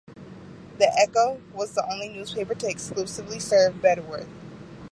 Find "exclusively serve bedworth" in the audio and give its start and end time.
2.67-4.25